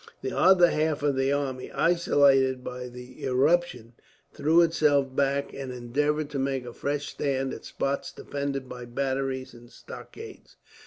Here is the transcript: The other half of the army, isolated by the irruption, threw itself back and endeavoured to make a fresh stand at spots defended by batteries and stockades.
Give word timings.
The 0.23 0.35
other 0.35 0.71
half 0.71 1.03
of 1.03 1.15
the 1.15 1.31
army, 1.31 1.71
isolated 1.71 2.63
by 2.63 2.89
the 2.89 3.23
irruption, 3.23 3.93
threw 4.33 4.61
itself 4.63 5.15
back 5.15 5.53
and 5.53 5.71
endeavoured 5.71 6.31
to 6.31 6.39
make 6.39 6.65
a 6.65 6.73
fresh 6.73 7.09
stand 7.09 7.53
at 7.53 7.65
spots 7.65 8.11
defended 8.11 8.67
by 8.67 8.85
batteries 8.85 9.53
and 9.53 9.69
stockades. 9.69 10.57